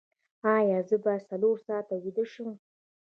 ایا 0.55 0.79
زه 0.89 0.95
باید 1.03 1.27
څلور 1.29 1.55
ساعته 1.67 1.95
ویده 2.03 2.25
شم؟ 2.31 2.51